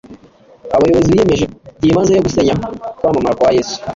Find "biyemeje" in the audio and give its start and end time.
1.13-1.45